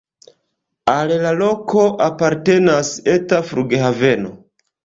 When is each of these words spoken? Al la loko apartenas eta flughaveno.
Al 0.93 1.11
la 1.25 1.33
loko 1.41 1.83
apartenas 2.07 2.91
eta 3.19 3.43
flughaveno. 3.51 4.35